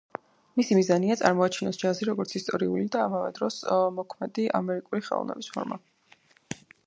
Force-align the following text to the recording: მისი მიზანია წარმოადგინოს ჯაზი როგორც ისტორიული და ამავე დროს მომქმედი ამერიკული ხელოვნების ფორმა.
მისი 0.59 0.77
მიზანია 0.77 1.17
წარმოადგინოს 1.19 1.77
ჯაზი 1.81 2.07
როგორც 2.09 2.33
ისტორიული 2.39 2.87
და 2.95 3.03
ამავე 3.09 3.29
დროს 3.39 3.57
მომქმედი 3.99 4.47
ამერიკული 4.61 5.05
ხელოვნების 5.11 5.51
ფორმა. 5.59 5.79